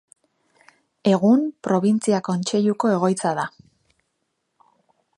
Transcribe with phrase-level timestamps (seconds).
[1.11, 3.47] Egun, Probintzia Kontseiluko egoitza da.